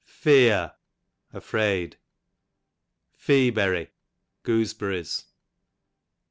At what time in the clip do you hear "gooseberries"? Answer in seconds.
4.41-5.25